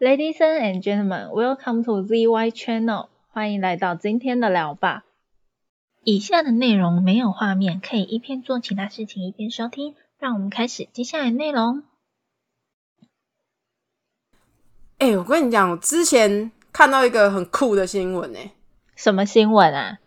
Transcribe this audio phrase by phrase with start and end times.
[0.00, 5.04] Ladies and gentlemen, welcome to ZY Channel，欢迎来到今天的聊吧。
[6.02, 9.94] 以下的内容没有画面，可以一边做其他事情一边收听。
[10.18, 11.84] 让我们开始接下来的内容。
[14.98, 18.38] 哎、我跟你讲，我之前看到一个很酷的新闻呢、
[18.96, 20.00] 什么新闻啊？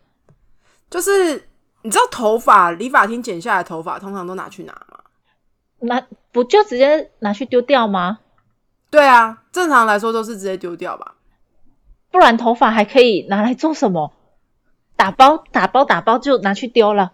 [0.90, 1.48] 就是
[1.80, 5.02] 你知道头发理发厅剪下来的头发通常都拿去哪吗？
[5.78, 8.20] 拿不就直接拿去丢掉吗？
[8.90, 11.16] 对啊，正常来说都是直接丢掉吧。
[12.10, 14.14] 不然头发还可以拿来做什么？
[14.96, 17.12] 打包、打包、打包就拿去丢了，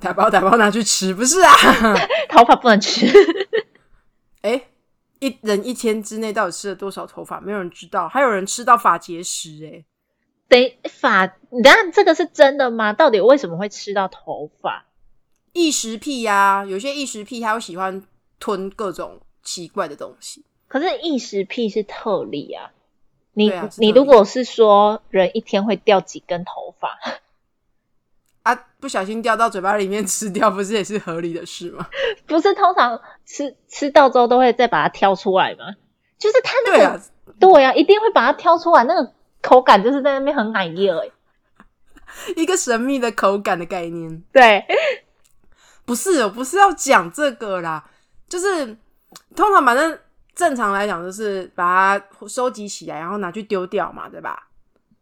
[0.00, 1.52] 打包打包拿去吃，不是啊？
[2.28, 3.06] 头发不能吃。
[4.42, 4.68] 哎、
[5.18, 7.40] 一人一天之内到底吃了多少头发？
[7.40, 9.84] 没有人知道，还有人吃到发结石哎、
[10.46, 12.92] 等一发，你等一下这个是真的吗？
[12.92, 14.84] 到底为什么会吃到头发？
[15.54, 18.04] 异食癖呀、有些异食癖他会喜欢
[18.38, 20.44] 吞各种奇怪的东西。
[20.68, 22.70] 可是异食癖是特例啊。
[23.32, 26.98] 你、你如果是说人一天会掉几根头发，
[28.42, 31.88] 啊，不小心掉到嘴巴里面吃掉，不是也是合理的事吗？
[32.26, 35.76] 不是通常吃吃到之后都会再把它挑出来吗？
[36.18, 37.00] 就是它那个
[37.38, 41.10] 对啊，一定会把它挑出来，那个口感就是在那边很奶叶哎。
[42.34, 44.20] 一个神秘的口感的概念。
[44.32, 44.64] 对，
[45.84, 47.88] 不是，我不是要讲这个啦，
[48.28, 48.66] 就是
[49.36, 49.96] 通常反正
[50.38, 54.48] 正常来讲，就是把它收集起来，然后拿去丢掉嘛，对吧？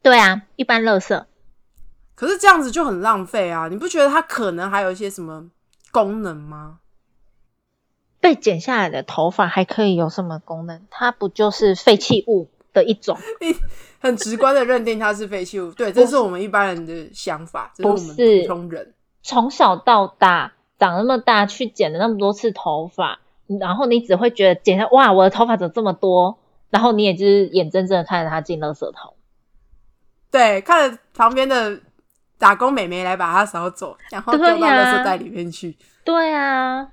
[0.00, 1.24] 对啊，一般垃圾
[2.14, 3.68] 可是这样子就很浪费啊！
[3.68, 5.50] 你不觉得它可能还有一些什么
[5.92, 6.78] 功能吗？
[8.18, 10.86] 被剪下来的头发还可以有什么功能？
[10.90, 13.18] 它不就是废弃物的一种？
[14.00, 18.94] 很直观的认定它是废弃物，对，这是我们一般人的想法， 这是我们不是普通人。
[19.22, 23.20] 从小到大长那么大，去剪了那么多次头发，
[23.61, 26.39] 然后你只会觉得剪下哇，我的头发怎么这么多？
[26.70, 29.14] 然后你也就是眼睁睁的看着它进垃圾桶。
[30.30, 31.80] 对，看着旁边的
[32.38, 35.76] 打工美眉来把它扫走，然后丢到垃圾袋里面去。
[36.04, 36.88] 对啊，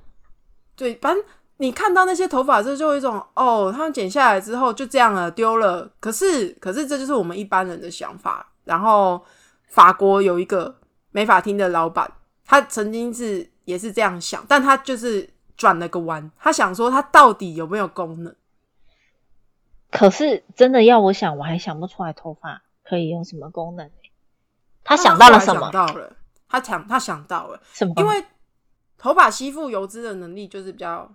[0.76, 1.24] 对，反正
[1.58, 5.92] 你看到那些头发，这就有一种哦，他们剪下来之后就这样了，丢了。
[6.00, 8.48] 可是，可是这就是我们一般人的想法。
[8.64, 9.22] 然后，
[9.68, 10.74] 法国有一个
[11.12, 12.10] 美发厅的老板，
[12.46, 15.30] 他曾经是也是这样想，但他就是
[15.64, 18.36] 转了个弯，他想说他到底有没有功能？
[19.90, 23.92] 可是真的要我想，我还想不出来头发可以有什么功能、欸、
[24.84, 25.72] 他想到了什么想？
[25.72, 26.14] 到了，
[26.50, 27.94] 他想他想到了，什么？
[27.96, 28.26] 因为
[28.98, 31.10] 头发吸附油脂的能力就是比较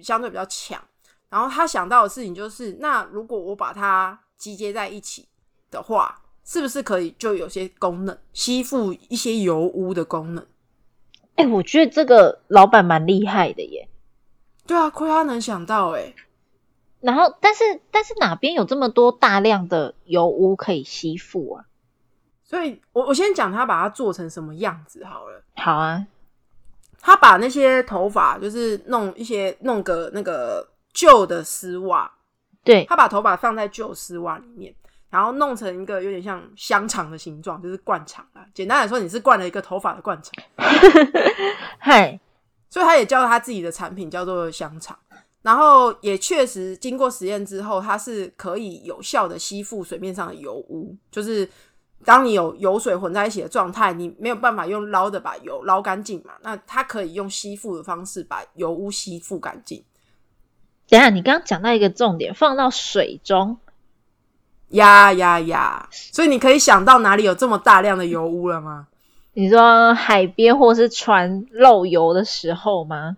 [0.00, 0.82] 相对比较强。
[1.28, 5.28] 然后他想到的事情就是，那如果我把它集结在一起
[5.70, 10.44] 的话，是不是可以就有些功能，吸附一些油污的功能？
[11.36, 13.88] 哎、我觉得这个老板蛮厉害的耶。
[14.66, 16.14] 对啊，亏他能想到哎、
[17.00, 21.64] 然后，但是但是哪边有这么多大量的油污可以吸附啊？
[22.44, 25.42] 所以我我先讲他把它做成什么样子好了。
[25.56, 26.06] 好啊，
[27.00, 32.10] 他把那些头发就是弄一些弄个那个旧的丝袜，
[32.62, 34.74] 对，他把头发放在旧丝袜里面，
[35.10, 38.44] 然后弄成一个有点像香肠的形状，就是灌肠啊。
[38.54, 40.32] 简单来说，你是灌了一个头发的灌肠，
[41.80, 42.20] 嗨，
[42.72, 44.98] 所以他也叫他自己的产品叫做香肠。
[45.42, 51.46] 然后也确实经过实验之后，它是可以有效的吸附水面上的油污，就是
[52.04, 59.84] 当你有油水混在一起的状态，你没有办法用捞的把油捞干净嘛，那它可以用吸附的方式把油污吸附干净。
[60.88, 63.58] 等下你刚刚讲到一个重点，放到水中，
[64.68, 65.88] 呀呀呀！
[65.90, 68.86] 所以你可以想到哪里有这么大量的油污了吗？
[69.34, 73.16] 你说海边或是船漏油的时候吗？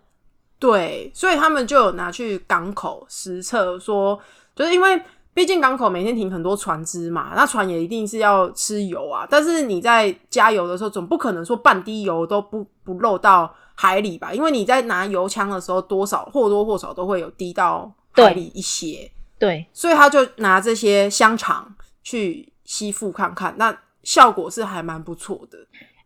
[0.58, 4.18] 对，所以他们就有拿去港口实测，说
[4.54, 5.02] 就是因为
[5.34, 9.26] 毕竟港口每天停很多船只嘛，那船也一定是要吃油啊。
[9.28, 14.32] 但是你在加油的时候，总不可能说半滴油都不不漏到海里吧？
[14.32, 19.10] 因为你在拿油枪的时候，多少或多或少都会有滴到海里一些。
[19.36, 21.74] 对，所以他就拿这些香肠
[22.04, 25.58] 去吸附看看，那效果是还蛮不错的。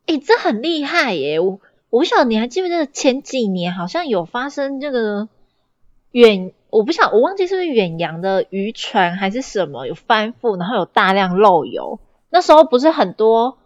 [0.09, 1.39] 诶、这很厉害耶！
[1.39, 1.61] 我
[1.91, 5.29] 我不晓得你还记不记得前几年好像有发生这个
[6.11, 12.01] 远，我不晓我忘记是不是远洋的渔船还是什么有翻覆，然后有大量漏油。
[12.31, 13.59] 那时候不是很多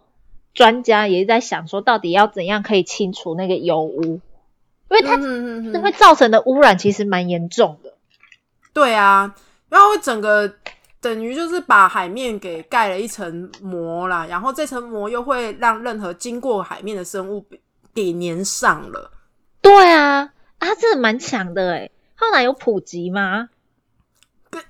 [0.53, 4.21] 专家也在想说，到底要怎样可以清除那个油污，因
[4.89, 7.93] 为它嗯这会造成的污染其实蛮严重的。
[8.73, 9.35] 对啊，
[9.69, 10.55] 然后会整个
[11.03, 17.61] 等于就是把海面给盖了一层膜啦，然后这层膜又会让任何经过海面的生物给
[17.93, 19.11] 给粘上了。
[19.61, 23.49] 对啊，啊，它真的蛮强的诶后来有普及吗？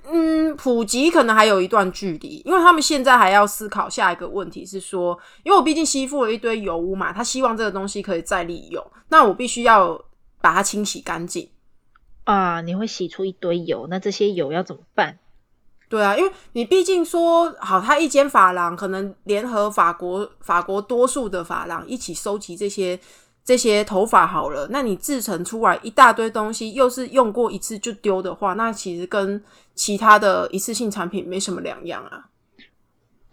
[0.05, 10.03] 嗯，普及可能还有一段距离，因为他们现在还要思考下一个问题是说，因为我毕竟吸附了一堆油污嘛，他希望这个东西可以再利用，那我必须要
[10.41, 11.47] 把它清洗干净。
[12.23, 15.19] 啊，你会洗出一堆油，那这些油要怎么办？
[15.93, 22.99] 对啊，因为你毕竟说好，他一间发廊可能联合法国法国多数的发廊一起收集这些
[23.45, 29.39] 这些头发好了，那你制成出来一大堆东西，又是用过一次就丢的话，那其实跟
[29.75, 32.25] 其他的一次性产品没什么两样啊。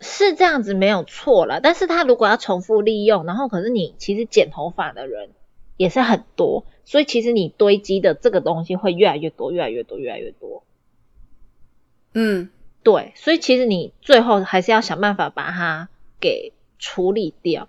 [0.00, 5.30] 是这样子没有错了，但是他如果要重复利用，然后可是你其实剪头发的人
[5.78, 10.62] 也是很多，所以其实你堆积的这个东西会越来越多，越来越多，越来越多。
[12.14, 12.48] 嗯，
[12.82, 15.88] 对，所以其实你最后还是要想办法把它
[16.20, 17.68] 给处理掉。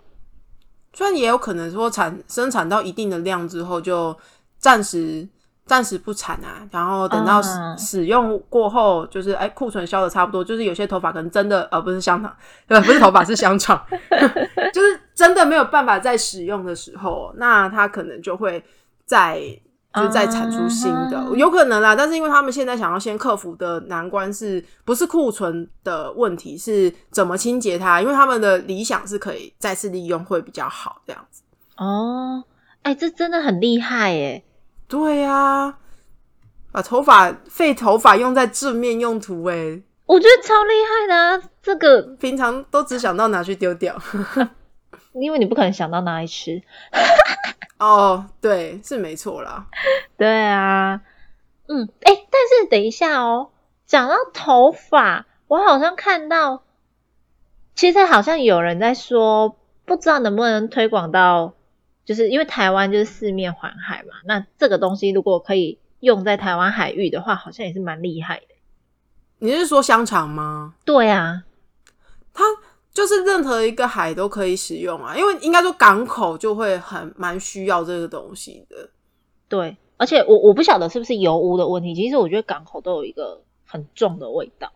[0.92, 4.14] 虽然也有可能说产生产到一定的量之后，就
[4.58, 5.26] 暂时
[5.64, 12.36] 暂时不产啊，然后等到使嗯使用过后，就是哎库存消的差不多，就是有些头发可能真的呃不是香肠，
[12.68, 13.82] 对，不是头发是香肠，
[14.74, 18.62] 就是真的没有办法再使用的时候，那它可能就会
[19.06, 19.40] 再
[19.94, 21.94] 就是再产出新的，啊有可能啦。
[21.94, 28.00] 但是因为他们现在想要先克服的难关是不是库存的问题，是怎么清洁它？
[28.00, 31.42] 因为他们的理想是可以再次利用会比较好这样子。
[31.76, 32.42] 哦，
[32.82, 34.44] 哎，这真的很厉害耶！
[34.88, 35.74] 对呀、
[36.70, 41.50] 把头发废头发用在正面用途、哎，我觉得超厉害的啊！
[41.62, 43.96] 这个，平常都只想到拿去丢掉。
[45.14, 46.62] 因为你不可能想到拿来吃。
[47.78, 49.66] 哦，对，是没错啦。
[50.16, 51.00] 对啊，
[51.68, 53.50] 嗯，哎，但是等一下哦，
[53.86, 56.62] 讲到头发，我好像看到，
[57.74, 61.54] 其实好像有人在说，不知道能不能推广到，
[62.04, 68.46] 就是因为台湾就是四面环海嘛，那这个东西如果可以用在台湾海域的话，好像也是蛮厉害的。
[69.38, 70.74] 你是说香肠吗？
[70.84, 71.42] 对啊，
[72.32, 72.44] 它
[72.92, 78.88] 就是任何一个海都可以使用啊，因为应该说港口就会很蛮需要这个东西的。
[79.48, 84.70] 对，而且我我不晓得是不是油污的问题，其实我觉得港口都有一个很重的味道。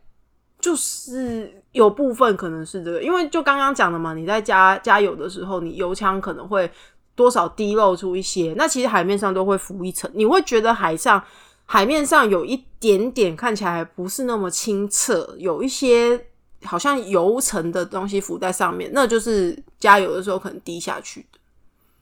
[0.59, 6.69] 就是有部分可能是这个，因为就刚刚讲的嘛，你在加加油的时候，你油枪可能会
[7.15, 11.23] 多少滴漏出一些，那其实海面上都会浮一层，你会觉得海上
[11.67, 16.27] 海面上有一点点看起来不是那么清澈，有一些
[16.67, 21.39] 好像油层的东西浮在上面，那就是加油的时候可能滴下去的。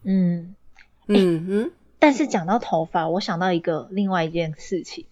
[0.04, 0.54] 嗯，
[1.06, 5.06] 嗯哼，但是讲到头发，我想到一个另外一件事情。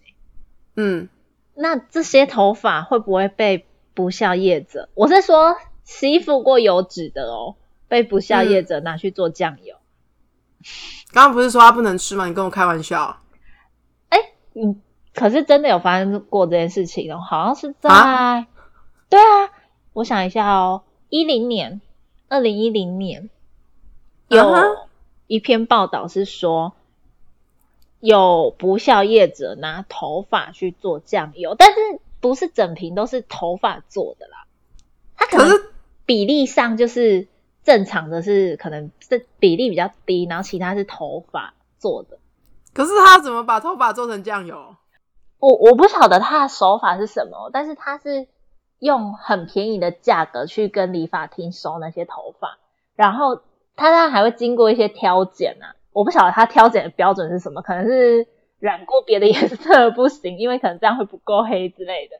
[0.75, 1.07] 嗯，
[1.55, 4.89] 那这些头发会不会被不孝业者？
[4.95, 7.55] 我是说吸附过油脂的哦，
[7.87, 9.75] 被不孝业者拿去做酱油。
[11.11, 12.25] 刚刚不是说它不能吃吗？
[12.25, 13.17] 你跟我开玩笑。
[14.09, 14.17] 哎
[14.55, 14.81] 嗯，
[15.13, 18.47] 可是真的有发生过这件事情哦，好像是在、啊
[19.13, 19.51] 对啊，
[19.93, 21.81] 我想一下哦，一零年，
[22.29, 23.29] 二零一零年
[24.27, 24.55] 有
[25.27, 26.73] 一篇报道是说。
[27.99, 31.77] 有不孝业者拿头发去做酱油，但是
[32.19, 34.45] 不是整瓶都是头发做的啦，
[35.15, 35.57] 它可能
[36.05, 37.29] 比例上就是
[37.63, 42.19] 正常的是可能这比例比较低，然后其他是头发做的。
[42.73, 44.75] 可是他怎么把头发做成酱油？
[45.39, 48.27] 我我不晓得他的手法是什么，但是他是
[48.83, 52.57] 用很便宜的价格去跟理发厅收那些头发，
[52.97, 53.37] 然后
[53.77, 55.75] 他当然还会经过一些挑拣啊。
[55.93, 58.27] 我不晓得他挑拣的标准是什么，可能是
[58.59, 62.17] 染过别的颜色不行，因为可能这样会不够黑之类的，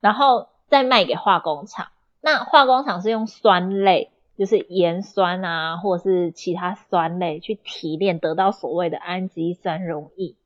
[0.00, 1.88] 然后再卖给化工厂。
[2.20, 10.36] 那化工厂是用酸类，就是盐酸啊，或者是其他酸类去提炼，得到所谓的氨基酸溶液。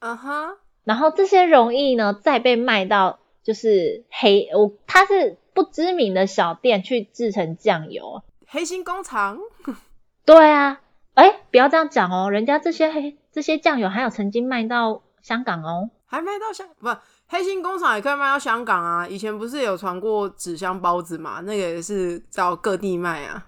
[0.00, 8.22] 啊哈，然后这些溶液呢，再被卖到就是黑，我它是不知名的小店去制成酱油。
[8.46, 9.38] 黑心工厂。
[10.24, 10.80] 对啊，
[11.14, 15.90] 哎，不要这样讲哦，人家这些黑这些酱油还有曾经卖到香港哦。
[16.06, 16.88] 还卖到香不
[17.26, 19.08] 黑心工厂也可以卖到香港啊！
[19.08, 21.40] 以前不是有传过纸箱包子嘛？
[21.40, 23.46] 那个也是到各地卖啊。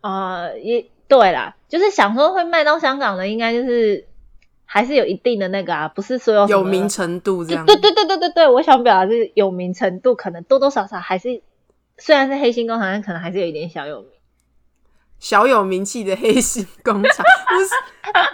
[0.00, 4.06] 呃，也对啦，就是想说会卖到香港的，应该就是
[4.72, 7.66] 还是有一定的那个啊，不是所有有名程度这样。
[7.66, 11.42] 对对对对对对，我想表达是有名程度，可能多多少少还是
[11.98, 14.10] 虽然是黑心工厂，但可能还是有一点小有名。
[15.18, 17.70] 小有名气的黑心工厂， 不是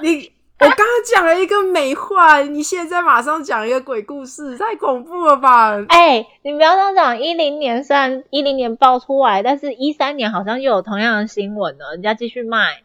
[0.03, 0.33] 你。
[0.59, 5.75] 我刚刚讲了一个美话，你现在马上讲一个鬼故事，太恐怖了吧？
[5.89, 12.85] 哎、你不要这样讲，一零年虽然一零年爆出来，但是一三年好像又有同样的新闻了，人家继续卖，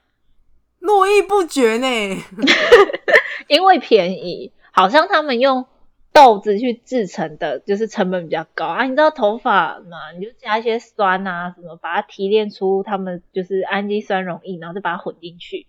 [0.80, 2.24] 络绎不绝呢。
[3.52, 5.66] 因为便宜，好像他们用
[6.14, 8.86] 豆子去制成的，就是成本比较高啊。
[8.86, 15.68] 你知道头发嘛，你就加一些酸啊什么，把它提炼出他们就是氨基酸溶液，然后再把它混进去。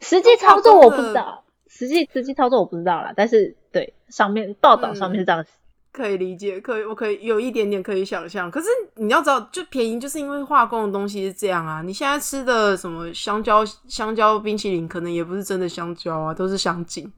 [0.00, 3.12] 实际操作我不知道，实际实际操作我不知道啦。
[3.14, 5.50] 但是对上面报道上面是这样子。
[5.92, 8.50] 可以理解，可以，我可以有一点点可以想象。
[8.50, 11.82] 可是你要知道，就便宜，就是因为化工的东西是这样啊。
[11.82, 17.12] 你现在吃的什么香蕉香蕉冰淇淋，可能也不是真的香蕉啊，都是香精。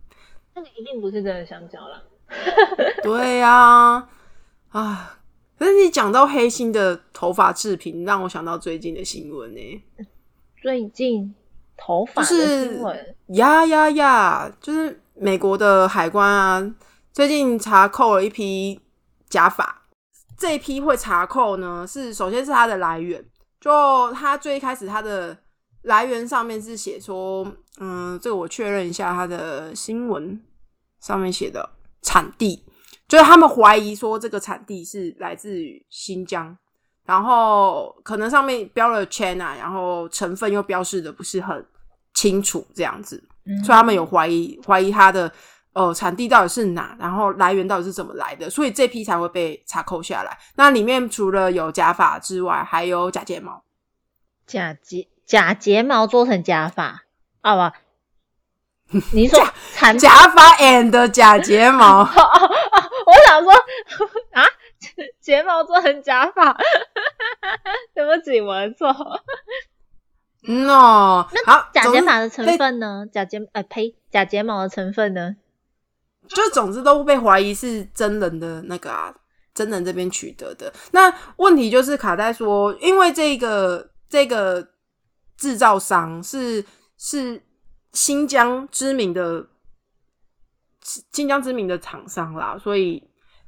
[0.54, 2.02] 那个一定不是真的香蕉啦。
[3.02, 4.08] 对呀，
[4.70, 5.18] 啊！
[5.58, 9.84] 可是你讲到黑心的头发制品，让我想到最近的新闻呢。
[10.60, 11.34] 最近
[11.76, 16.74] 头发的新闻呀呀呀，就是美国的海关啊。
[17.12, 18.80] 最近查扣了一批
[19.28, 19.82] 假发，
[20.38, 23.22] 这一批会查扣呢，是首先是它的来源，
[23.60, 25.36] 就它最一开始它的
[25.82, 27.46] 来源上面是写说，
[27.78, 30.40] 嗯，这个我确认一下它的新闻
[31.00, 31.68] 上面写的
[32.00, 32.64] 产地，
[33.06, 36.56] 就是他们怀疑说这个产地是来自于新疆，
[37.04, 41.62] 然后可能上面标了 China，然后成分又标示的不是很
[42.14, 43.22] 清楚这样子，
[43.62, 45.30] 所以他们有怀疑怀疑它的。
[45.72, 46.94] 哦，产地到底是哪？
[46.98, 48.50] 然后来源到底是怎么来的？
[48.50, 50.38] 所以这批才会被查扣下来。
[50.56, 53.62] 那里面除了有假发之外，还有假睫毛。
[54.46, 57.04] 假睫假睫毛做成假发，
[57.40, 57.72] 好吧？
[59.14, 62.02] 你说产假发 and 假睫毛？
[63.06, 63.50] 我想说
[64.32, 64.44] 啊，
[65.20, 66.54] 睫毛做成假发，
[67.94, 68.92] 对不起，我的错。
[70.42, 73.06] no，那，假睫毛的成分呢？
[73.10, 75.36] 假睫呃呸，假睫毛的成分呢？
[76.34, 79.14] 就总之都被怀疑是真人的那个啊，
[79.54, 80.72] 真人这边取得的。
[80.92, 84.66] 那问题就是卡在说，因为这个这个
[85.36, 86.64] 制造商是
[86.96, 87.42] 是
[87.92, 89.46] 新疆知名的
[91.12, 93.02] 新疆知名的厂商啦，所以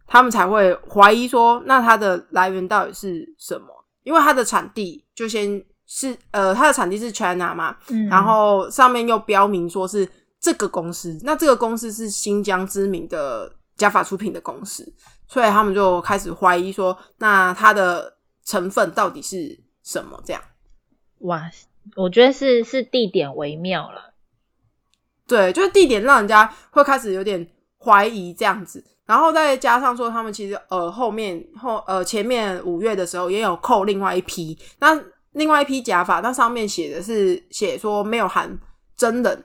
[0.07, 3.67] 他们才会怀疑说，那它的来源到底是什么？
[4.03, 10.07] 因为它的产地就先是呃，它的产地是 China 嘛，嗯然后上面又标明说是。
[10.45, 14.87] 这个公司，那这个公司是新疆知名的假发出品的公司，
[15.27, 20.23] 所以他们就开始怀疑说，那它的成分到底是什么？
[20.23, 20.43] 这样，
[21.21, 21.51] 哇，
[21.97, 24.13] 我觉得是是地点微妙了，
[25.27, 27.49] 对，就是地点让人家会开始有点
[27.79, 38.59] 怀疑这样子，然后再加上说，他们其实呃后面后呃前面五月的时候也有扣另外一批，那另外一批假发，那上面写的是写说没有含
[38.95, 39.45] 真人。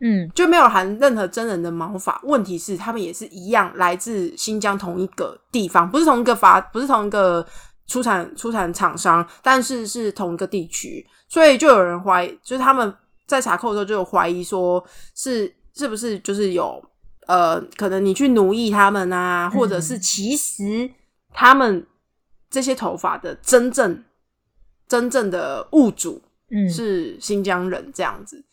[0.00, 2.20] 嗯，就没有含任何真人的毛发。
[2.24, 7.46] 问题是，他们也是一样来自新疆同一个地方，不是同一个发，不是同一个
[7.86, 11.06] 出产出产厂商，但是是同一个地区。
[11.28, 12.94] 所以就有人怀疑，就是他们
[13.26, 14.84] 在查扣的时候就有怀疑，说
[15.14, 16.82] 是是不是就是有
[17.26, 20.88] 呃，可能你去奴役他们啊，或者是其实
[21.32, 21.86] 他们
[22.48, 24.04] 这些头发的真正
[24.86, 28.44] 真正的物主，嗯，是新疆人这样子。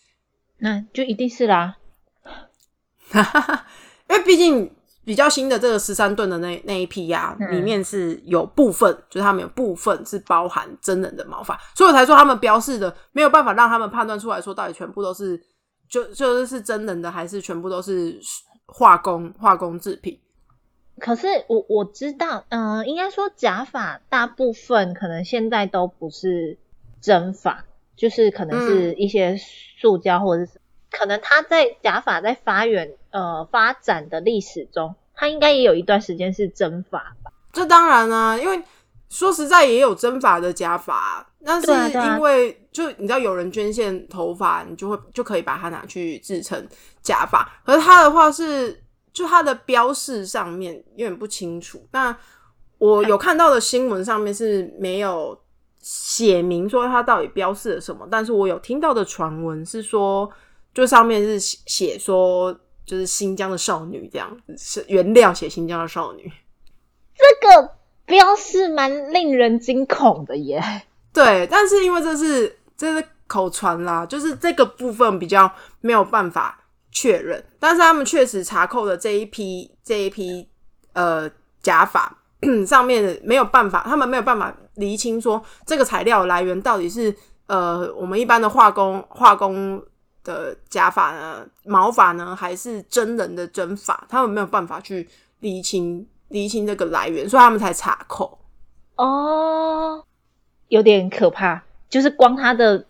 [0.64, 1.76] 那就一定是啦，
[4.10, 15.38] 因为毕竟比较新的这个十三吨的那那一批呀，里面是有部分，就是他们有部分是包含真人的毛发，所以我才说他们标示的没有办法让他们判断出来说到底全部都是
[15.90, 18.18] 就就是是真人的，还是全部都是
[18.68, 20.18] 化工化工制品。
[20.98, 26.58] 可是我我知道，嗯，应该说假发大部分可能现在都不是
[27.02, 27.66] 真发。
[27.96, 29.38] 就是可能是一些
[29.80, 30.60] 塑胶，或者是
[30.90, 37.32] 可能它在假发在发源呃发展的历史中，它应该也有一段时间是真发吧？
[37.52, 38.62] 这当然啊，因为
[39.10, 46.68] 说实在也有真发的假发，那是因为就你知道有人捐献头发，你就会就可以把它拿去制成
[47.04, 47.48] 假发。
[47.64, 48.84] 可是它的话是
[49.14, 51.88] 就它的标示上面有点不清楚。
[51.92, 52.18] 那
[52.80, 55.40] 我有看到的新闻上面是没有。
[55.84, 60.28] 写明说它到底标示了什么，但是我有听到的传闻是说，
[60.74, 66.32] 就上面是写说就是新疆的少女这样子，是原料写新疆的少女，
[67.16, 67.76] 这个
[68.06, 70.64] 标示蛮令人惊恐的耶。
[71.12, 76.58] 对，但是因为这是这是口传啦，就是这个部分比较没有办法
[76.92, 80.48] 确认，但是他们确实查扣的这一批这一批
[80.94, 81.30] 呃
[81.62, 82.23] 假发。
[82.68, 87.16] 上面没有办法，他们没有办法厘清说这个材料来源到底是
[87.48, 89.82] 呃我们一般的化工化工
[90.24, 95.08] 的假发呢毛发呢还是真人的真发，他们没有办法去
[95.40, 98.40] 厘清厘清这个来源，所以他们才查扣。
[98.96, 100.04] 哦，
[100.68, 102.86] 有点可怕，就是光它的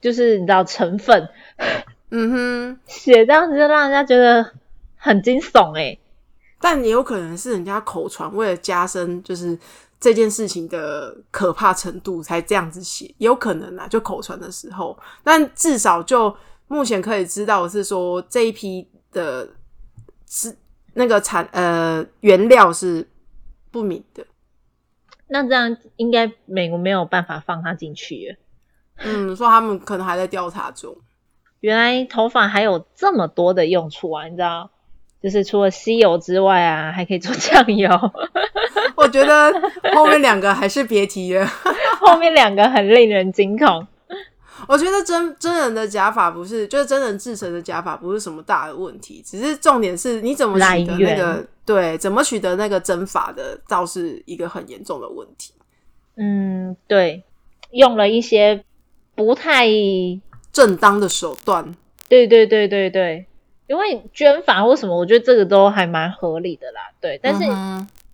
[0.00, 1.28] 就是你知道成分，
[2.10, 4.52] 嗯哼，写这样子就让人家觉得
[4.96, 5.98] 很惊悚哎。
[6.60, 9.58] 但也有可能是人家口传，为了加深就是
[10.00, 14.98] 这件事情的可怕程度才这样子写，也有可能啊，就口传的时候。
[15.22, 16.34] 但至少就
[16.68, 19.48] 目前可以知道的是说这一批的
[20.26, 20.56] 是
[20.94, 23.06] 那个产呃原料是
[23.70, 24.26] 不明的。
[25.28, 28.36] 那这样应该美国没有办法放他进去。
[28.98, 30.96] 嗯，说他们可能还在调查中。
[31.60, 34.24] 原来头发还有这么多的用处啊！
[34.26, 34.70] 你知道，
[35.26, 37.90] 就是除了稀油之外啊，还可以做酱油。
[38.94, 39.52] 我觉得
[39.92, 41.44] 后面两个还是别提了，
[41.98, 43.84] 后面两个很令人惊恐。
[44.68, 55.52] 我觉得真真人的假法不是，就是真人制成的假法不是什么大的问题，只是重点是你怎么取得那个对，怎么取得那个真法的，倒是一个很严重的问题。
[56.16, 57.24] 嗯，对，
[57.72, 58.62] 用了一些
[59.16, 59.66] 不太
[60.52, 61.74] 正当的手段。
[62.08, 63.26] 对对对对对，
[63.66, 66.92] 因为捐法或什么，我觉得这个都还蛮合理的啦。
[67.00, 67.44] 对，但是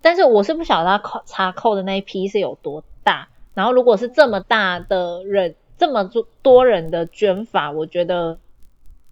[0.01, 5.55] 但是我是不晓得他扣查扣的那一批是有多大，然后如果是这么大的人。
[5.75, 8.37] 这么多多人的捐法，我觉得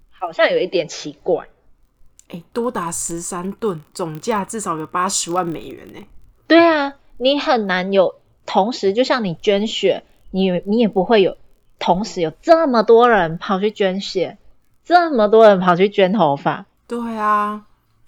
[0.09, 1.47] 好像有一点奇怪。
[2.29, 5.99] 哎，多达十三吨，总价至少有八十万美元呢。
[6.47, 11.35] 对啊，你很难有同时，就像你捐血，你你也不会有
[11.77, 14.37] 同时有这么多人跑去捐血，
[14.83, 16.65] 这么多人跑去捐头发。
[16.87, 17.61] 对啊，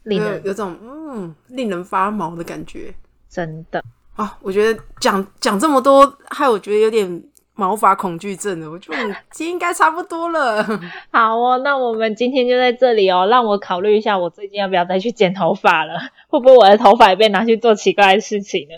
[0.04, 2.94] 令人有种嗯令人发毛的感觉。
[3.30, 3.84] 真的
[4.16, 7.24] 啊，我觉得讲讲这么多，害我觉得有点。
[7.56, 8.98] 毛发恐惧症了，我觉得
[9.30, 10.64] 今天应该差不多了。
[11.12, 13.28] 好哦，那我们今天就在这里哦。
[13.28, 15.94] 让我考虑一下，我最近要不要再去剪头发了？
[16.30, 18.74] 会不会我的头发也被拿去做奇怪的事情呢？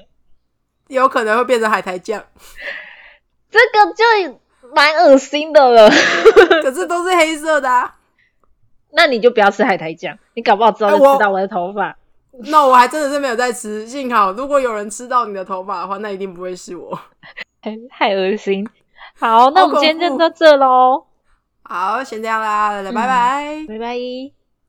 [0.90, 2.22] 有可能会变成海苔酱，
[3.50, 4.40] 这个就
[4.74, 5.90] 蛮恶心的了。
[6.64, 7.96] 可是都是黑色的啊。
[8.92, 11.98] 那你就不要吃海苔酱，你搞不好之后就吃到我的头发。
[12.48, 13.86] 那我还真的是没有在吃。
[13.86, 16.98] 幸好，如果有人吃到你的头发的话，那一定不会是我。
[17.90, 18.68] 太恶心！
[19.20, 21.06] 好，那我们今天就到这喽。
[21.64, 24.35] 好，先这样啦，拜拜，拜拜。